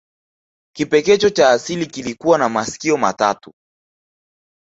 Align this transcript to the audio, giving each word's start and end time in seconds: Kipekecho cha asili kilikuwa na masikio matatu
Kipekecho 0.75 1.29
cha 1.29 1.49
asili 1.49 1.85
kilikuwa 1.85 2.37
na 2.37 2.49
masikio 2.49 2.97
matatu 2.97 3.53